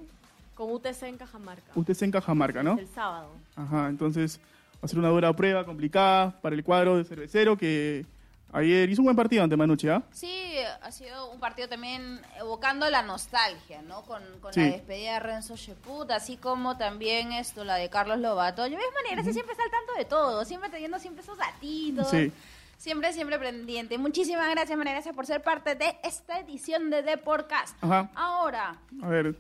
Con 0.56 0.72
UTC 0.72 1.04
en 1.04 1.18
Cajamarca. 1.18 1.72
usted 1.76 2.04
en 2.04 2.12
Cajamarca, 2.12 2.64
¿no? 2.64 2.78
El 2.78 2.88
sábado. 2.88 3.30
Ajá, 3.56 3.88
entonces 3.90 4.40
ser 4.86 5.00
una 5.00 5.10
dura 5.10 5.34
prueba 5.34 5.66
complicada 5.66 6.40
para 6.42 6.56
el 6.56 6.64
cuadro 6.64 6.98
de 6.98 7.04
cervecero 7.06 7.58
que 7.58 8.06
ayer 8.54 8.90
hizo 8.90 9.02
un 9.02 9.06
buen 9.06 9.16
partido 9.18 9.44
ante 9.44 9.58
Manucci, 9.58 9.90
¿ah? 9.90 10.04
Sí, 10.12 10.54
ha 10.82 10.92
sido 10.92 11.32
un 11.32 11.40
partido 11.40 11.68
también 11.68 12.22
evocando 12.40 12.90
la 12.90 13.02
nostalgia, 13.02 13.82
¿no? 13.82 14.04
Con, 14.04 14.22
con 14.42 14.54
Sí. 14.54 14.62
la 14.62 14.68
despedida 14.68 15.14
de 15.16 15.20
Renzo 15.22 15.56
Sheput, 15.56 16.12
así 16.12 16.38
como 16.38 16.78
también 16.78 17.32
esto, 17.34 17.64
la 17.66 17.76
de 17.76 17.90
Carlos 17.90 18.20
Lobato. 18.20 18.66
Yo 18.68 18.78
ves, 18.78 18.86
María 18.94 19.14
Gracia 19.14 19.34
siempre 19.34 19.54
está 19.54 19.64
al 19.64 19.72
tanto 19.72 19.94
de 19.98 20.06
todo, 20.06 20.46
siempre 20.46 20.70
teniendo 20.70 21.00
siempre 21.00 21.24
esos 21.24 21.38
datitos. 21.38 22.10
Sí. 22.10 22.32
Siempre, 22.78 23.12
siempre 23.14 23.40
pendiente. 23.40 23.98
Muchísimas 23.98 24.50
gracias, 24.52 24.78
María 24.78 24.94
Gracia, 24.94 25.14
por 25.14 25.26
ser 25.26 25.42
parte 25.42 25.76
de 25.76 25.98
esta 26.04 26.40
edición 26.40 26.90
de 26.90 27.02
The 27.04 27.18
Podcast. 27.18 27.76
Ajá. 27.82 28.10
Ahora, 28.14 28.76
A 29.02 29.08
ver, 29.08 29.36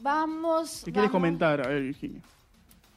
vamos... 0.00 0.82
¿qué 0.84 0.92
quieres 0.92 1.10
comentar? 1.10 1.60
A 1.64 1.68
ver, 1.68 1.82
Virginia. 1.82 2.20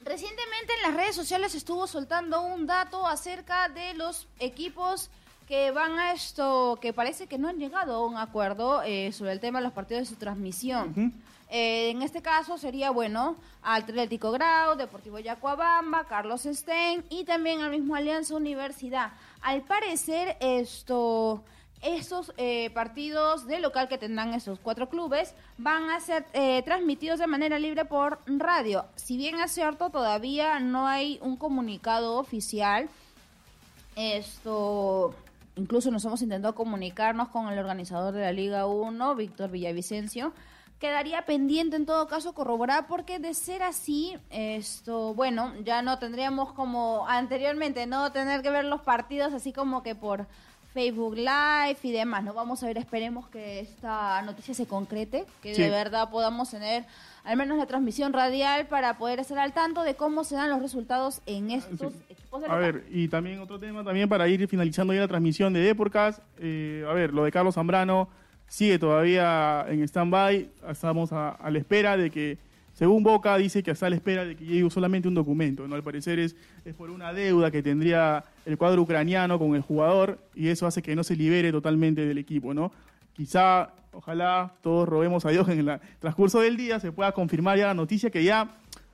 Recientemente 0.07 0.73
en 0.77 0.81
las 0.83 0.93
redes 0.93 1.15
sociales 1.15 1.53
estuvo 1.53 1.85
soltando 1.85 2.41
un 2.41 2.65
dato 2.65 3.05
acerca 3.05 3.67
de 3.67 3.93
los 3.93 4.25
equipos 4.39 5.09
que 5.49 5.71
van 5.71 5.99
a 5.99 6.13
esto, 6.13 6.79
que 6.81 6.93
parece 6.93 7.27
que 7.27 7.37
no 7.37 7.49
han 7.49 7.57
llegado 7.57 7.95
a 7.95 8.05
un 8.05 8.15
acuerdo 8.15 8.83
eh, 8.83 9.11
sobre 9.11 9.33
el 9.33 9.41
tema 9.41 9.59
de 9.59 9.65
los 9.65 9.73
partidos 9.73 10.07
de 10.07 10.15
su 10.15 10.19
transmisión. 10.19 11.13
Eh, 11.49 11.89
en 11.89 12.01
este 12.03 12.21
caso 12.21 12.57
sería, 12.57 12.91
bueno, 12.91 13.35
Atlético 13.61 14.31
Grau, 14.31 14.77
Deportivo 14.77 15.19
Yacuabamba, 15.19 16.05
Carlos 16.05 16.43
Stein 16.43 17.03
y 17.09 17.25
también 17.25 17.61
al 17.61 17.71
mismo 17.71 17.93
Alianza 17.93 18.35
Universidad. 18.35 19.11
Al 19.41 19.63
parecer, 19.63 20.37
esto, 20.39 21.43
estos 21.81 22.33
eh, 22.37 22.69
partidos 22.71 23.45
de 23.45 23.59
local 23.59 23.87
que 23.87 23.97
tendrán 23.97 24.33
estos 24.33 24.59
cuatro 24.59 24.89
clubes 24.89 25.33
van 25.57 25.89
a 25.89 25.99
ser 25.99 26.25
eh, 26.33 26.61
transmitidos 26.63 27.19
de 27.19 27.27
manera 27.27 27.59
libre 27.59 27.85
por 27.85 28.19
radio. 28.25 28.85
Si 28.95 29.17
bien 29.17 29.39
es 29.39 29.51
cierto, 29.51 29.89
todavía 29.89 30.59
no 30.59 30.87
hay 30.87 31.19
un 31.21 31.37
comunicado 31.37 32.17
oficial. 32.17 32.89
Esto, 33.95 35.13
incluso 35.55 35.91
nos 35.91 36.05
hemos 36.05 36.21
intentado 36.21 36.55
comunicarnos 36.55 37.29
con 37.29 37.49
el 37.49 37.59
organizador 37.59 38.13
de 38.13 38.21
la 38.21 38.31
Liga 38.31 38.65
1, 38.65 39.15
Víctor 39.15 39.51
Villavicencio. 39.51 40.33
Quedaría 40.79 41.25
pendiente 41.25 41.75
en 41.75 41.87
todo 41.87 42.07
caso 42.07 42.33
corroborar 42.33 42.85
porque 42.85 43.17
de 43.17 43.33
ser 43.33 43.63
así, 43.63 44.15
esto, 44.29 45.15
bueno, 45.15 45.53
ya 45.63 45.81
no 45.81 45.97
tendríamos 45.97 46.53
como 46.53 47.07
anteriormente, 47.07 47.87
no 47.87 48.11
tener 48.11 48.43
que 48.43 48.51
ver 48.51 48.65
los 48.65 48.81
partidos 48.81 49.33
así 49.33 49.51
como 49.51 49.81
que 49.81 49.95
por 49.95 50.27
Facebook 50.77 51.15
Live 51.15 51.77
y 51.81 51.91
demás, 51.91 52.23
¿no? 52.23 52.35
Vamos 52.35 52.61
a 52.61 52.67
ver, 52.67 52.77
esperemos 52.77 53.27
que 53.29 53.59
esta 53.61 54.21
noticia 54.21 54.53
se 54.53 54.67
concrete, 54.67 55.25
que 55.41 55.55
Sí. 55.55 55.63
de 55.63 55.71
verdad 55.71 56.11
podamos 56.11 56.51
tener 56.51 56.85
al 57.23 57.35
menos 57.35 57.57
la 57.57 57.65
transmisión 57.65 58.13
radial 58.13 58.67
para 58.67 58.95
poder 58.99 59.19
estar 59.19 59.39
al 59.39 59.53
tanto 59.53 59.81
de 59.81 59.95
cómo 59.95 60.23
se 60.23 60.35
dan 60.35 60.51
los 60.51 60.61
resultados 60.61 61.21
en 61.25 61.49
estos 61.49 61.93
Sí. 61.93 61.99
equipos 62.09 62.41
de 62.43 62.47
A 62.47 62.55
ver, 62.57 62.85
y 62.91 63.07
también 63.07 63.39
otro 63.39 63.59
tema 63.59 63.83
también 63.83 64.07
para 64.07 64.27
ir 64.27 64.47
finalizando 64.47 64.93
ya 64.93 64.99
la 64.99 65.07
transmisión 65.07 65.51
de 65.51 65.61
Deporcast. 65.61 66.19
Eh, 66.37 66.85
a 66.87 66.93
ver, 66.93 67.11
lo 67.11 67.23
de 67.23 67.31
Carlos 67.31 67.55
Zambrano 67.55 68.07
sigue 68.47 68.77
todavía 68.77 69.65
en 69.69 69.81
stand-by. 69.81 70.47
Estamos 70.69 71.11
a, 71.11 71.29
a 71.31 71.49
la 71.49 71.57
espera 71.57 71.97
de 71.97 72.11
que, 72.11 72.37
según 72.77 73.01
Boca, 73.01 73.35
dice 73.37 73.63
que 73.63 73.71
está 73.71 73.87
a 73.87 73.89
la 73.89 73.95
espera 73.95 74.23
de 74.23 74.35
que 74.35 74.45
llegue 74.45 74.69
solamente 74.69 75.07
un 75.07 75.15
documento. 75.15 75.67
¿no? 75.67 75.73
Al 75.73 75.81
parecer 75.81 76.19
es, 76.19 76.35
es 76.63 76.75
por 76.75 76.91
una 76.91 77.11
deuda 77.11 77.49
que 77.49 77.63
tendría 77.63 78.23
el 78.45 78.55
cuadro 78.55 78.83
ucraniano 78.83 79.39
con 79.39 79.55
el 79.55 79.63
jugador 79.63 80.19
y 80.35 80.49
eso 80.49 80.67
hace 80.67 80.83
que 80.83 80.95
no 80.95 81.03
se 81.03 81.15
libere 81.15 81.51
totalmente 81.51 82.05
del 82.05 82.19
equipo. 82.19 82.53
¿no? 82.53 82.71
Quizá, 83.13 83.71
ojalá 83.93 84.53
todos 84.61 84.87
robemos 84.87 85.25
a 85.25 85.31
Dios 85.31 85.49
en 85.49 85.67
el 85.67 85.79
transcurso 85.97 86.39
del 86.39 86.55
día, 86.55 86.79
se 86.79 86.91
pueda 86.91 87.11
confirmar 87.13 87.57
ya 87.57 87.65
la 87.65 87.73
noticia 87.73 88.11
que 88.11 88.23
ya 88.23 88.43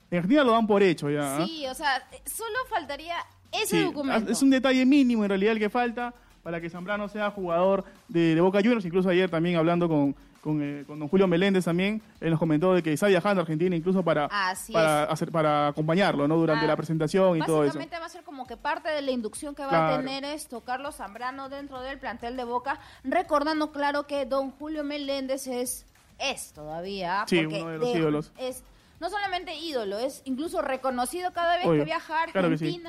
en 0.09 0.17
Argentina 0.17 0.45
lo 0.45 0.53
dan 0.53 0.65
por 0.65 0.81
hecho. 0.81 1.09
ya 1.09 1.39
¿ah? 1.39 1.45
Sí, 1.45 1.65
o 1.67 1.73
sea, 1.73 2.07
solo 2.25 2.55
faltaría 2.69 3.15
ese 3.51 3.79
Sí, 3.79 3.83
documento. 3.83 4.31
Es 4.31 4.41
un 4.41 4.49
detalle 4.49 4.85
mínimo 4.85 5.25
en 5.25 5.29
realidad 5.29 5.51
el 5.51 5.59
que 5.59 5.69
falta 5.69 6.13
para 6.41 6.61
que 6.61 6.69
Zambrano 6.69 7.09
sea 7.09 7.31
jugador 7.31 7.83
de, 8.07 8.33
de 8.33 8.39
Boca 8.39 8.59
Juniors. 8.59 8.85
Incluso 8.85 9.09
ayer 9.09 9.29
también 9.29 9.57
hablando 9.57 9.89
con, 9.89 10.15
con, 10.43 10.61
eh, 10.61 10.83
con 10.85 10.99
don 10.99 11.07
Julio 11.07 11.27
Meléndez 11.27 11.63
también, 11.65 12.01
él 12.19 12.31
nos 12.31 12.39
comentó 12.39 12.73
de 12.73 12.83
que 12.83 12.91
está 12.93 13.07
viajando 13.07 13.39
a 13.39 13.43
Argentina 13.43 13.75
incluso 13.75 14.03
para, 14.03 14.25
Así 14.25 14.73
para, 14.73 15.03
es. 15.05 15.09
hacer, 15.11 15.31
para 15.31 15.67
acompañarlo 15.69 16.27
¿no? 16.27 16.35
durante 16.35 16.65
Ah, 16.65 16.67
la 16.67 16.75
presentación 16.75 17.37
y 17.37 17.41
todo 17.41 17.63
eso. 17.63 17.67
Básicamente 17.77 17.97
va 17.99 18.05
a 18.05 18.09
ser 18.09 18.23
como 18.23 18.45
que 18.45 18.57
parte 18.57 18.89
de 18.89 19.01
la 19.01 19.11
inducción 19.11 19.55
que 19.55 19.65
va 19.65 19.93
a 19.93 19.97
tener 19.97 20.25
esto 20.25 20.61
Carlos 20.61 20.95
Zambrano 20.97 21.47
dentro 21.49 21.79
del 21.81 21.97
plantel 21.97 22.35
de 22.35 22.43
Boca, 22.43 22.79
recordando 23.03 23.71
claro 23.71 24.05
que 24.05 24.25
don 24.25 24.51
Julio 24.51 24.83
Meléndez 24.83 25.47
es, 25.47 25.85
es 26.19 26.51
todavía, 26.53 27.23
Sí, 27.27 27.45
uno 27.45 27.69
de 27.69 27.77
los 27.77 27.95
ídolos. 27.95 28.31
es 28.37 28.63
no 28.99 29.09
solamente 29.09 29.55
ídolo, 29.55 29.97
es 29.99 30.21
incluso 30.23 30.61
reconocido 30.61 31.33
cada 31.33 31.57
vez 31.57 31.65
Obvio, 31.65 31.79
que 31.81 31.85
viaja 31.85 32.23
a 32.23 32.25
claro 32.27 32.49
que 32.49 32.57
sí. 32.57 32.81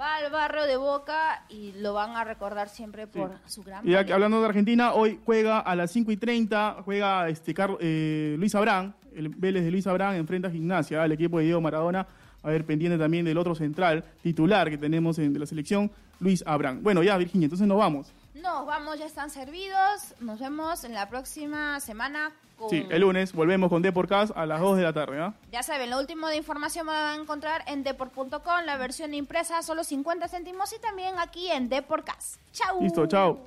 Va 0.00 0.16
al 0.16 0.30
barrio 0.32 0.64
de 0.64 0.78
Boca 0.78 1.44
y 1.50 1.72
lo 1.72 1.92
van 1.92 2.16
a 2.16 2.24
recordar 2.24 2.70
siempre 2.70 3.06
por 3.06 3.32
su 3.46 3.62
gran 3.62 3.86
Y 3.86 3.90
ya 3.90 3.98
que 3.98 4.04
talento. 4.04 4.14
hablando 4.14 4.40
de 4.40 4.46
Argentina, 4.46 4.92
hoy 4.94 5.20
juega 5.26 5.58
a 5.58 5.76
las 5.76 5.90
5 5.90 6.10
y 6.12 6.16
30, 6.16 6.78
juega 6.84 7.28
este 7.28 7.52
Carlos, 7.52 7.78
eh, 7.82 8.34
Luis 8.38 8.54
Abrán, 8.54 8.94
el 9.14 9.28
Vélez 9.28 9.62
de 9.62 9.70
Luis 9.70 9.86
Abrán 9.86 10.14
enfrenta 10.16 10.48
a 10.48 10.50
Gimnasia, 10.50 11.02
al 11.02 11.12
equipo 11.12 11.38
de 11.38 11.44
Diego 11.44 11.60
Maradona. 11.60 12.06
A 12.42 12.48
ver, 12.48 12.64
pendiente 12.64 12.96
también 12.96 13.26
del 13.26 13.36
otro 13.36 13.54
central 13.54 14.02
titular 14.22 14.70
que 14.70 14.78
tenemos 14.78 15.18
en, 15.18 15.34
de 15.34 15.38
la 15.40 15.44
selección, 15.44 15.90
Luis 16.20 16.42
Abrán. 16.46 16.82
Bueno, 16.82 17.02
ya, 17.02 17.18
Virginia, 17.18 17.44
entonces 17.44 17.66
nos 17.66 17.76
vamos. 17.76 18.10
Nos 18.42 18.66
vamos, 18.66 18.98
ya 18.98 19.06
están 19.06 19.28
servidos. 19.28 20.14
Nos 20.20 20.38
vemos 20.40 20.84
en 20.84 20.94
la 20.94 21.08
próxima 21.08 21.78
semana 21.80 22.32
con 22.58 22.70
Sí, 22.70 22.86
el 22.90 23.02
lunes 23.02 23.32
volvemos 23.32 23.68
con 23.68 23.82
Deporcast 23.82 24.36
a 24.36 24.46
las 24.46 24.60
2 24.60 24.78
de 24.78 24.82
la 24.82 24.92
tarde. 24.92 25.20
¿ah? 25.20 25.34
Ya 25.52 25.62
saben, 25.62 25.90
lo 25.90 25.98
último 25.98 26.26
de 26.28 26.36
información 26.36 26.86
van 26.86 27.18
a 27.18 27.20
encontrar 27.20 27.64
en 27.66 27.82
deport.com, 27.82 28.64
la 28.64 28.76
versión 28.76 29.12
impresa 29.14 29.62
solo 29.62 29.84
50 29.84 30.28
céntimos 30.28 30.72
y 30.72 30.80
también 30.80 31.18
aquí 31.18 31.50
en 31.50 31.68
Deportcast. 31.68 32.40
Chau. 32.52 32.80
Listo, 32.80 33.06
chao. 33.06 33.40